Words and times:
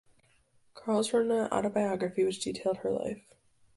Carles 0.73 1.13
wrote 1.13 1.29
an 1.29 1.47
autobiography 1.51 2.23
which 2.23 2.39
detailed 2.39 2.77
her 2.77 2.89
life. 2.89 3.21